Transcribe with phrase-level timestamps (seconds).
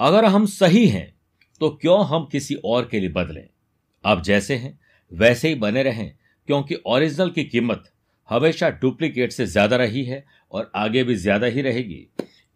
[0.00, 1.12] अगर हम सही हैं
[1.60, 3.46] तो क्यों हम किसी और के लिए बदलें?
[4.04, 4.78] अब जैसे हैं,
[5.12, 6.12] वैसे ही बने रहें,
[6.48, 7.90] क्योंकि ओरिजिनल की कीमत
[8.28, 12.06] हमेशा डुप्लीकेट से ज़्यादा रही है और आगे भी ज़्यादा ही रहेगी।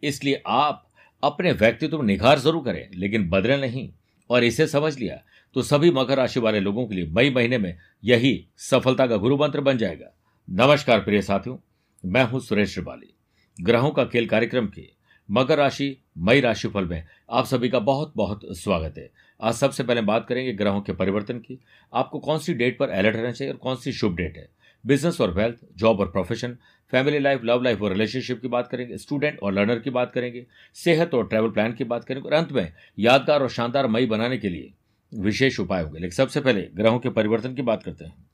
[0.03, 0.83] इसलिए आप
[1.23, 3.89] अपने व्यक्तित्व में निखार ज़रूर करें, लेकिन बदले नहीं।
[4.29, 5.21] और इसे समझ लिया
[5.55, 9.37] तो सभी मकर राशि वाले लोगों के लिए मई महीने में यही सफलता का गुरु
[9.37, 10.11] मंत्र बन जाएगा।
[10.47, 11.57] नमस्कार प्रिय साथियों,
[12.03, 13.13] मैं हूँ सुरेश श्रिवाली।
[13.57, 14.89] ग्रहों का खेल कार्यक्रम के
[15.31, 19.11] मकर राशि, मई राशिफल में। आप सभी का बहुत बहुत स्वागत है।
[19.41, 21.59] आज सबसे पहले बात करेंगे ग्रहों के परिवर्तन की।
[21.93, 24.49] आपको कौन सी डेट पर अलर्ट रहना चाहिए और कौन सी शुभ डेट है?
[24.85, 26.57] बिज़नेस और वेल्थ जॉब और profession
[26.91, 30.47] family life love life और रिलेशनशिप की बात करेंगे। स्टूडेंट और लर्नर की बात करेंगे।
[30.73, 34.37] सेहत और ट्रैवल प्लान की बात करेंगे। और अंत में यादगार और शानदार मई बनाने
[34.37, 34.73] के लिए
[35.13, 38.25] विशेष उपाय होंगे। लेकिन सबसे पहले ग्रहों के परिवर्तन की बात करते हैं।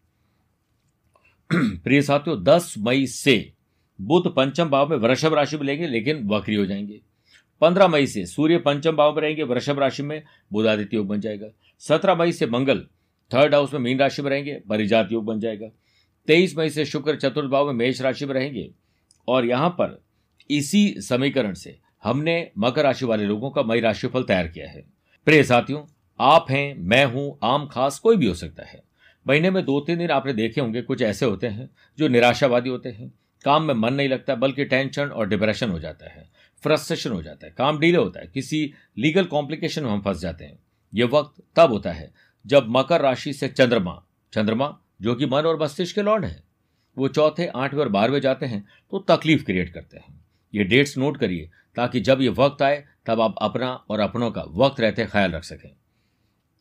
[1.77, 3.53] प्रिय साथियों 10 मई से
[4.01, 7.01] बुध पंचम भाव में वृषभ राशि में लेंगे, लेकिन वक्री हो जाएँगे।
[7.61, 11.47] 15 मई से सूर्य पंचम भाव में रहेंगे, वृषभ राशि में बुधादित्य योग बन जाएगा।
[11.79, 12.79] 17 मई से मंगल,
[13.33, 15.67] थर्ड हाउस में मीन राशि में रहेंगे, परिजात योग बन जाएगा।
[16.27, 18.71] 23 मई से शुक्र चतुर्थ भाव में मेष राशि में रहेंगे,
[19.27, 20.03] और यहाँ पर
[20.49, 24.83] इसी समीकरण से हमने मकर राशि वाले लोगों का मई राशिफल तैयार किया है।
[25.25, 25.83] प्रिय साथियों,
[26.19, 28.83] आप हैं, मैं हूँ, आम, खास, कोई भी हो सकता है।
[29.27, 32.89] महीने में दो तीन दिन आपने देखे होंगे, कुछ ऐसे होते हैं जो निराशावादी होते
[32.89, 33.13] हैं।
[33.45, 36.29] काम में मन नहीं लगता, बल्कि टेंशन और डिप्रेशन हो जाता है
[36.63, 40.45] फ्रस्ट्रेशन हो जाता है, काम डीले होता है, किसी लीगल कॉम्प्लिकेशन में हम फंस जाते
[40.45, 40.59] हैं।
[40.93, 42.11] यह वक्त तब होता है
[42.45, 44.01] जब मकर राशि से चंद्रमा
[44.33, 46.43] चंद्रमा जो कि मन और मस्तिष्क के लॉर्ड है,
[46.97, 50.19] वो चौथे, आठवें और बारहवें जाते हैं तो तकलीफ़ क्रिएट करते हैं।
[50.53, 54.43] ये डेट्स नोट करिए, ताकि जब ये वक्त आए, तब आप अपना और अपनों का
[54.47, 55.69] वक्त रहते ख्याल रख सकें।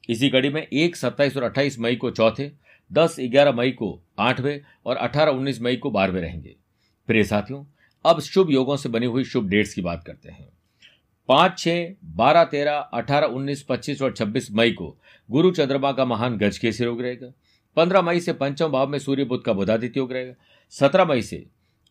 [0.08, 2.50] इसी कड़ी में एक, सत्ताईस और अट्ठाईस मई को चौथे,
[2.92, 6.56] दस, ग्यारह मई को आठवें और अठारह, उन्नीस मई को बारहवें रहेंगे।
[7.10, 7.64] प्रिय साथियों,
[8.04, 10.48] अब शुभ योगों से बनी हुई शुभ डेट्स की बात करते हैं।
[11.28, 14.96] पाँच, छह, बारह, तेरह, अठारह, उन्नीस, पच्चीस और छब्बीस मई को
[15.30, 17.32] गुरु चंद्रमा का महान गज केसरी योग रहेगा।
[17.76, 20.34] पंद्रह मई से पंचम भाव में सूर्य बुद्ध का बुधादित्य योग रहेगा।
[20.70, 21.46] सत्रह मई से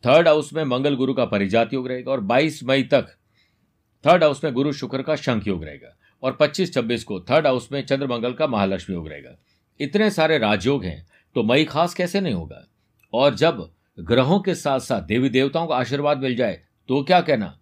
[0.05, 3.07] थर्ड हाउस में मंगल गुरु का परिजात योग रहेगा और बाईस मई तक
[4.05, 7.85] थर्ड हाउस में गुरु शुक्र का शंख योग रहेगा और 25-26 को थर्ड हाउस में
[7.85, 9.37] चंद्र मंगल का महालक्ष्मी योग रहेगा।
[9.79, 12.65] इतने सारे राजयोग हैं तो मई खास कैसे नहीं होगा?
[13.13, 17.57] और जब ग्रहों के साथ साथ देवी देवताओं का आशीर्वाद मिल जाए तो क्या कहना?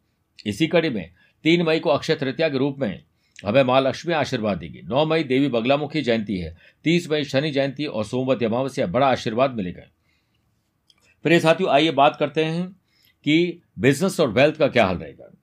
[0.45, 1.09] इसी कड़ी में
[1.43, 3.03] तीन मई को अक्षय तृतीया के रूप में
[3.45, 7.85] हमें माँ लक्ष्मी आशीर्वाद देगी। नौ मई देवी बगलामुखी जयंती है। तीस मई शनि जयंती
[7.85, 9.83] और सोमवती अमावस्या बड़ा आशीर्वाद मिलेगा।
[11.25, 12.67] प्रिय साथियों, आइए बात करते हैं
[13.25, 15.33] कि बिज़नेस और वेल्थ का क्या हाल रहेगा।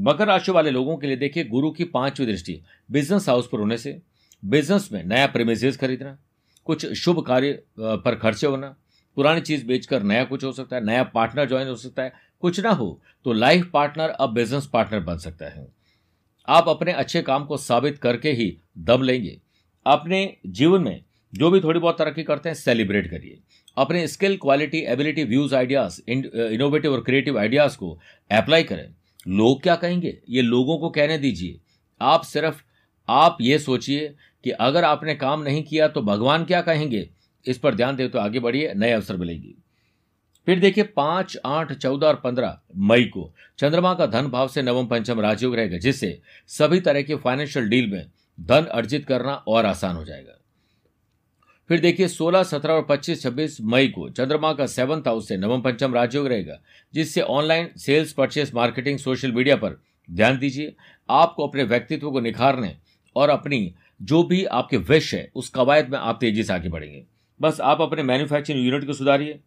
[0.00, 2.60] मकर राशि वाले लोगों के लिए देखिए गुरु की पांचवी दृष्टि,
[2.90, 4.00] बिज़नेस हाउस पर होने से।
[4.42, 6.18] बिज़नेस में, नया प्रेमिसेस खरीदना,
[6.66, 8.74] कुछ शुभ कार्य पर खर्चे होना,
[9.16, 12.60] पुरानी चीज़ बेचकर नया कुछ हो सकता है, नया पार्टनर ज्वाइन हो सकता है, कुछ
[12.60, 15.66] ना हो तो लाइफ पार्टनर अब बिज़नेस पार्टनर बन सकता है।
[16.48, 19.40] आप अपने अच्छे काम को साबित करके ही दम लेंगे।
[19.86, 23.38] अपने जीवन में जो भी थोड़ी बहुत तरक्की करते हैं सेलिब्रेट करिए।
[23.76, 27.92] अपने skill quality ability views ideas innovative और क्रिएटिव आइडियाज़ को
[28.30, 28.88] अप्लाई करें।
[29.28, 30.16] लोग क्या कहेंगे?
[30.28, 31.58] ये लोगों को कहने दीजिए।
[32.00, 32.62] आप सिर्फ़
[33.08, 37.08] आप ये सोचिए कि अगर आपने काम नहीं किया तो भगवान क्या कहेंगे?
[37.46, 39.54] इस पर ध्यान दे तो आगे बढ़िए नए अवसर मिलेंगे।
[40.46, 44.86] फिर देखिए पाँच आठ चौदह और पंद्रह मई को चंद्रमा का धन भाव से नवम
[44.86, 46.18] पंचम राजयोग रहेगा जिससे
[46.48, 48.06] सभी तरह के फाइनेंशियल डील में
[48.38, 50.32] धन अर्जित करना और आसान हो जाएगा।
[51.70, 55.60] फिर देखिए 16, 17 और 25, 26 मई को चंद्रमा का सेवंथ हाउस से नवम
[55.60, 56.58] पंचम राजयोग रहेगा
[56.94, 60.74] जिससे online sales purchase marketing social media पर ध्यान दीजिए।
[61.08, 62.76] आपको अपने व्यक्तित्व को निखारने
[63.16, 67.04] और अपनी जो भी आपके विश है, उस कवायद में आप तेज़ी से आगे बढ़ेंगे।
[67.40, 69.38] बस आप अपने मैन्युफैक्चरिंग यूनिट को सुधारिए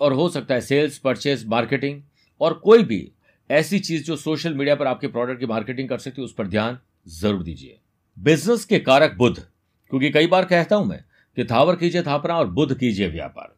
[0.00, 2.00] और हो सकता है सेल्स परचेस मार्केटिंग
[2.40, 3.10] और कोई भी
[3.50, 6.46] ऐसी चीज़ जो सोशल मीडिया पर आपके प्रोडक्ट की मार्केटिंग कर सकती है, उस पर
[6.46, 6.78] ध्यान
[7.08, 7.78] ज़रूर दीजिए।
[8.16, 11.02] बिज़नेस के कारक बुद्ध क्योंकि कई बार कहता हूँ मैं
[11.36, 13.54] कि थावर कीजिए थापना और बुद्ध कीजिए व्यापार।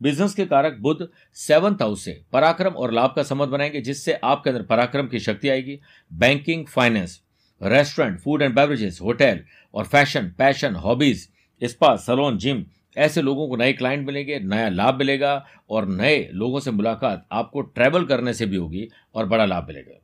[0.00, 1.06] बिज़नेस के कारक बुद्ध
[1.36, 5.48] सेवंथ हाउस से पराक्रम और लाभ का संबंध बनाएँगे, जिससे आपके अंदर पराक्रम की शक्ति
[5.48, 5.78] आएगी।
[6.10, 7.20] Banking finance
[7.60, 9.40] restaurant food and beverages hotel
[9.74, 11.28] और fashion passion hobbies
[11.62, 12.64] spa salon gym
[12.96, 17.60] ऐसे लोगों को नए क्लाइंट मिलेंगे, नया लाभ मिलेगा और नए लोगों से मुलाकात आपको
[17.60, 20.00] ट्रैवल करने से भी होगी और बड़ा लाभ मिलेगा।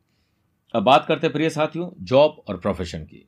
[0.75, 3.27] अब बात करते हैं प्रिय साथियों जॉब और प्रोफेशन की।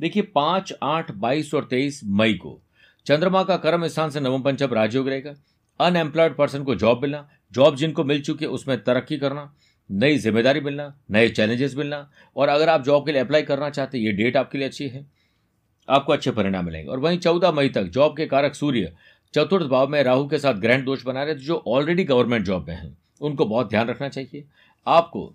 [0.00, 2.60] देखिए, पाँच, आठ, बाईस और तेईस मई को
[3.06, 5.34] चंद्रमा का कर्म स्थान से नवम पंचम राजयोग रहेगा।
[5.80, 9.52] अनएम्प्लॉयड पर्सन को जॉब मिलना जॉब जिनको मिल चुकी है उसमें तरक्की करना,
[9.90, 13.98] नई ज़िम्मेदारी मिलना, नए चैलेंजेस मिलना, और अगर आप जॉब के लिए अप्लाई करना चाहते
[13.98, 15.04] हैं, ये डेट आपके लिए अच्छी है,
[15.88, 18.92] आपको अच्छे परिणाम मिलेंगे। और वहीं चौदह मई तक जॉब के कारक सूर्य,
[19.34, 22.74] चतुर्थ भाव में राहु के साथ ग्रहण दोष बना रहे जो ऑलरेडी गवर्नमेंट जॉब में
[22.74, 24.44] हैं। उनको बहुत ध्यान रखना चाहिए।
[24.86, 25.32] आपको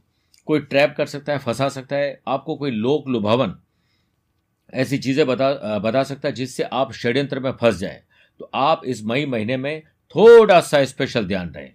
[0.47, 3.56] कोई ट्रैप कर सकता है, फंसा सकता है, आपको कोई लोक लुभावन
[4.74, 8.01] ऐसी चीज़ें बता बता सकता है जिससे आप षड्यंत्र में फंस जाए।
[8.39, 11.69] तो आप इस मई महीने में थोड़ा सा स्पेशल ध्यान रहे।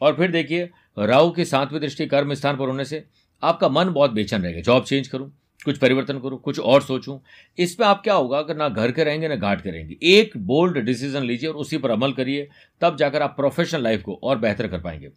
[0.00, 3.04] और फिर देखिए, राहु की सातवीं दृष्टि कर्म स्थान पर होने से
[3.42, 5.32] आपका मन बहुत बेचैन रहेगा। जॉब चेंज करूँ,
[5.64, 7.18] कुछ परिवर्तन करूँ, कुछ और सोचूं,
[7.58, 10.78] इसमें आप क्या होगा, अगर ना घर के रहेंगे, ना घाट के रहेंगे। एक बोल्ड
[10.78, 12.48] डिसीज़न लीजिए और उसी पर अमल करिए,
[12.80, 15.10] तब जाकर आप प्रोफेशनल लाइफ को और बेहतर कर पाएँगे।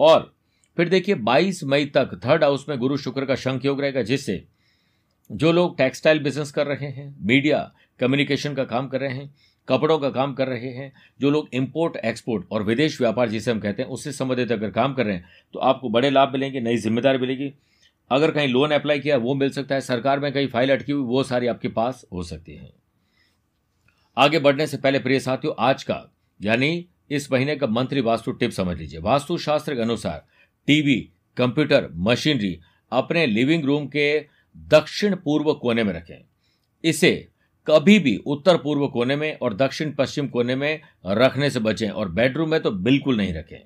[0.00, 0.34] और
[0.76, 4.44] फिर देखिए 22 मई तक थर्ड हाउस में गुरु शुक्र का शंख योग रहेगा, जिससे
[5.32, 9.34] जो लोग टेक्सटाइल बिज़नेस कर रहे हैं मीडिया कम्युनिकेशन का काम कर रहे हैं
[9.68, 13.60] कपड़ों का काम कर रहे हैं, जो लोग इंपोर्ट एक्सपोर्ट और विदेश व्यापार जिसे हम
[13.60, 16.76] कहते हैं, उससे संबंधित अगर काम कर रहे हैं तो आपको बड़े लाभ मिलेंगे, नई
[16.76, 17.52] ज़िम्मेदारी मिलेगी।
[18.10, 21.02] अगर कहीं लोन अप्लाई किया, वो मिल सकता है, सरकार में कहीं फ़ाइल अटकी हुई,
[21.02, 22.70] वो सारी आपके पास हो सकती है।
[24.16, 26.04] आगे बढ़ने से पहले प्रिय साथियों, आज का,
[26.40, 30.24] यानी इस महीने का मंत्री वास्तु टिप समझ लीजिए। वास्तु शास्त्र के अनुसार,
[30.68, 30.96] टीवी,
[31.36, 32.58] कंप्यूटर, मशीनरी
[32.92, 34.24] अपने लिविंग रूम के
[34.56, 36.18] दक्षिण पूर्व कोने में रखें।
[36.84, 37.28] इसे
[37.68, 42.08] कभी भी उत्तर पूर्व कोने में और दक्षिण पश्चिम कोने में रखने से बचें और
[42.08, 43.58] बेडरूम में तो बिल्कुल नहीं रखें।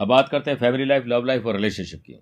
[0.00, 2.14] अब बात करते हैं फैमिली लाइफ लव लाइफ और रिलेशनशिप की।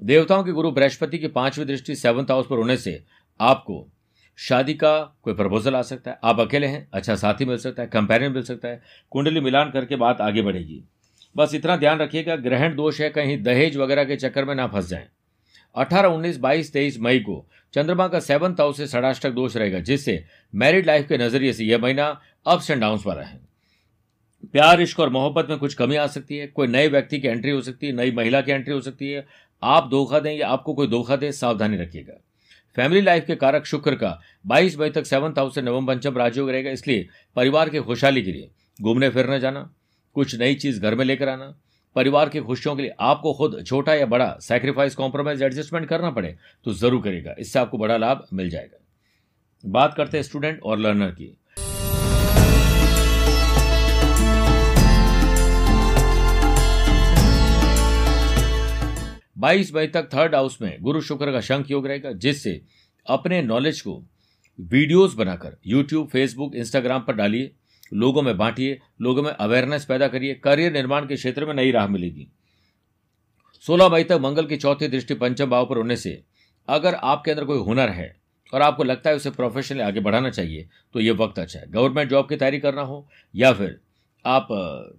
[0.00, 3.02] देवताओं के गुरु बृहस्पति की पांचवी दृष्टि सेवंथ हाउस पर होने से
[3.40, 3.86] आपको
[4.38, 7.88] शादी का कोई प्रपोजल आ सकता है। आप अकेले हैं अच्छा साथी मिल सकता है
[7.88, 10.82] कंपेरियन मिल सकता है, कुंडली मिलान करके बात आगे बढ़ेगी।
[11.36, 14.88] बस इतना ध्यान रखिएगा ग्रहण दोष है, कहीं दहेज वगैरह के चक्कर में ना फंस
[14.88, 15.06] जाएँ।
[15.74, 17.44] अठारह, उन्नीस, बाईस, तेईस मई को
[17.74, 20.24] चंद्रमा का सेवंथ हाउस से षडाष्टक दोष रहेगा, जिससे
[20.54, 22.06] मैरिड लाइफ के नज़रिए से यह महीना
[22.46, 23.40] अप्स एंड डाउन वाला है।
[24.52, 27.50] प्यार, इश्क और मोहब्बत में कुछ कमी आ सकती है, कोई नए व्यक्ति की एंट्री
[27.50, 29.26] हो सकती है, नई महिला की एंट्री हो सकती है।
[29.62, 32.20] आप धोखा दें या आपको कोई धोखा दे, सावधानी रखिएगा।
[32.76, 36.50] फैमिली लाइफ के कारक शुक्र का 22 मई तक सेवंथ हाउस से नवम पंचम राजयोग
[36.50, 37.06] रहेगा, इसलिए
[37.36, 38.50] परिवार की खुशहाली के लिए
[38.82, 39.70] घूमने फिरने जाना
[40.16, 41.46] कुछ नई चीज़ घर में लेकर आना।
[41.96, 46.28] परिवार की खुशियों के लिए आपको खुद छोटा या बड़ा सैक्रिफाइस कॉम्प्रोमाइज एडजस्टमेंट करना पड़े
[46.66, 48.78] तो ज़रूर करेगा इससे आपको बड़ा लाभ मिल जाएगा।
[49.64, 51.36] बात करते हैं स्टूडेंट और लर्नर की।
[59.38, 62.60] बाईस मई तक थर्ड हाउस में गुरु शुक्र का शंख योग रहेगा, जिससे
[63.06, 64.02] अपने नॉलेज को
[64.58, 67.50] वीडियोस बनाकर यूट्यूब फेसबुक इंस्टाग्राम पर डालिए।
[67.92, 71.86] लोगों में बांटिए, लोगों में अवेयरनेस पैदा करिए करियर निर्माण के क्षेत्र में नई राह
[71.88, 72.26] मिलेगी।
[73.64, 76.22] सोलह मई तक मंगल की चौथी दृष्टि पंचम भाव पर होने से
[76.68, 78.14] अगर आपके अंदर कोई हुनर है
[78.52, 82.10] और आपको लगता है उसे प्रोफेशनली आगे बढ़ाना चाहिए तो ये वक्त अच्छा है। गवर्नमेंट
[82.10, 83.78] जॉब की तैयारी करना हो या फिर
[84.24, 84.48] आप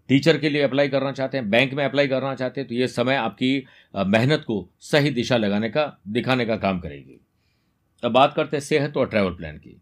[0.07, 2.87] टीचर के लिए अप्लाई करना चाहते हैं बैंक में अप्लाई करना चाहते हैं तो ये
[2.87, 7.19] समय आपकी मेहनत को सही दिशा लगाने का, दिखाने का काम करेगी।
[8.03, 9.81] अब बात करते हैं सेहत और ट्रैवल प्लान की।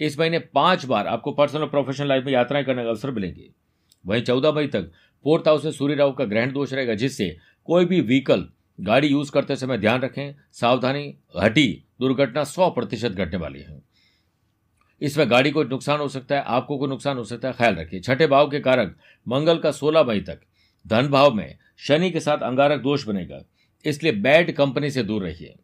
[0.00, 3.50] इस महीने पाँच बार आपको पर्सनल और प्रोफेशनल लाइफ में यात्राएँ करने का अवसर मिलेंगे।
[4.04, 4.90] वहीं चौदह मई तक
[5.24, 7.36] फोर्थ हाउस में सूर्य राहु का ग्रहण दोष रहेगा, जिससे
[7.68, 13.38] कोई भी व्हीकल गाड़ी यूज़ करते समय ध्यान रखें। सावधानी, हटी दुर्घटना सौ प्रतिशत घटने
[13.38, 13.80] वाली है।
[15.00, 18.00] इसमें गाड़ी को नुकसान हो सकता है, आपको कोई नुकसान हो सकता है, ख्याल रखिए।
[18.00, 18.96] छठे भाव के कारक
[19.26, 20.40] मंगल का सोलह मई तक।
[20.86, 23.42] धन भाव में शनि के साथ अंगारक दोष बनेगा,
[23.84, 25.54] इसलिए बैड कंपनी से दूर रहिए।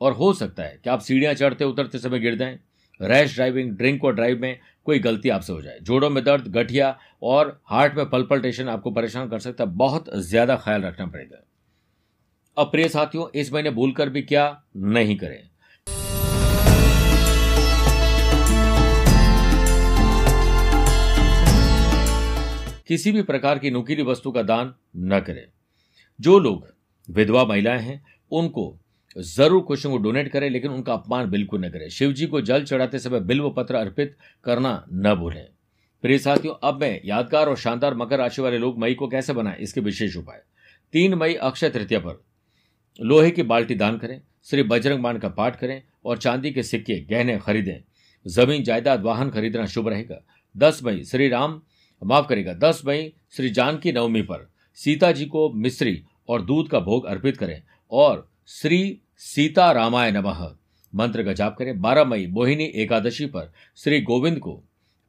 [0.00, 2.58] और हो सकता है कि आप सीढ़ियाँ चढ़ते उतरते समय गिर जाएँ।
[3.00, 6.98] रैश ड्राइविंग, ड्रिंक और ड्राइव में कोई गलती आपसे हो जाए। जोड़ों में दर्द, गठिया
[7.22, 11.42] और हार्ट में पल्पल्टेशन आपको परेशान कर सकता है। बहुत ज़्यादा ख्याल रखना पड़ेगा।
[12.56, 15.50] अब प्रिय साथियों, इस महीने भूल कर भी क्या नहीं करें।
[22.86, 25.46] किसी भी प्रकार की नुकीली वस्तु का दान न करें।
[26.20, 26.66] जो लोग
[27.08, 28.78] विधवा महिलाएँ हैं, उनको
[29.16, 32.64] ज़रूर क्वेश्चन को डोनेट करें, लेकिन उनका अपमान बिल्कुल न करें। शिव जी को जल
[32.64, 35.46] चढ़ाते समय बिल्व पत्र अर्पित करना न भूलें।
[36.04, 39.56] प्रिय साथियों, अब मैं यादगार और शानदार मकर राशि वाले लोग मई को कैसे बनाएँ,
[39.56, 40.42] इसके विशेष उपाय।
[40.94, 42.22] तीन मई अक्षय तृतीया पर।
[42.98, 46.98] लोहे की बाल्टी दान करें, श्री बजरंग बाण का पाठ करें और चांदी के सिक्के,
[47.00, 47.78] गहने खरीदें।
[48.26, 50.20] ज़मीन, जायदाद, वाहन खरीदना शुभ रहेगा।
[50.54, 51.60] दस मई, श्री राम
[52.02, 56.80] माफ़ करेगा दस मई, श्री जानकी नवमी पर। सीता जी को मिश्री और दूध का
[56.80, 57.60] भोग अर्पित करें
[57.92, 60.40] और श्री सीता रामाय नमः।
[60.92, 64.52] मंत्र का जाप करें। बारह मई, मोहिनी एकादशी पर श्री गोविंद को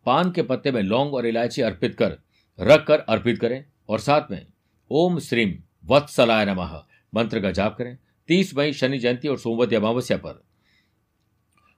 [0.05, 2.17] पान के पत्ते में लौंग और इलायची अर्पित कर
[2.59, 4.45] रख कर अर्पित करें और साथ में
[4.91, 5.53] ओम श्रीम
[5.85, 6.73] वत्सलाय नमः।
[7.13, 7.97] मंत्र का जाप करें।
[8.29, 10.43] तीस मई, शनि जयंती और सोमवती अमावस्या पर।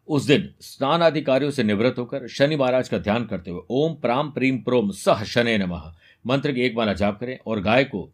[0.08, 4.32] उस दिन स्नान अधिकारियों से निवृत्त होकर शनि महाराज का ध्यान करते हुए ओम प्राम
[4.32, 5.94] प्रीम प्रोम सह शनि नमः।
[6.26, 8.10] मंत्र की एक माला जाप करें और गाय को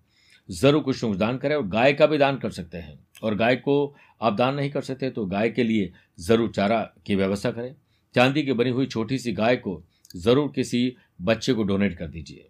[0.49, 3.95] ज़रूर कुछ दान करें और गाय का भी दान कर सकते हैं। और गाय को
[4.21, 7.73] आप दान नहीं कर सकते तो गाय के लिए ज़रूर चारा की व्यवस्था करें।
[8.15, 9.81] चांदी की बनी हुई छोटी सी गाय को
[10.15, 12.47] ज़रूर किसी बच्चे को डोनेट कर दीजिए।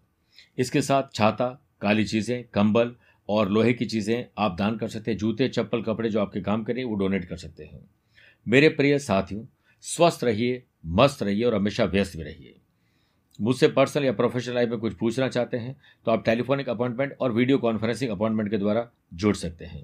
[0.58, 1.48] इसके साथ छाता,
[1.82, 2.96] काली चीज़ें, कंबल
[3.30, 6.64] और लोहे की चीज़ें आप दान कर सकते हैं। जूते, चप्पल, कपड़े जो आपके काम
[6.64, 7.82] करें, वो डोनेट कर सकते हैं।
[8.46, 9.46] मेरे प्रिय साथियों,
[9.84, 12.56] स्वस्थ रहिए, मस्त रहिए और हमेशा व्यस्त भी रहिए।
[13.40, 17.32] मुझसे पर्सनल या प्रोफेशनल लाइफ में कुछ पूछना चाहते हैं तो आप टेलीफोनिक अपॉइंटमेंट और
[17.32, 19.84] वीडियो कॉन्फ्रेंसिंग अपॉइंटमेंट के द्वारा जुड़ सकते हैं।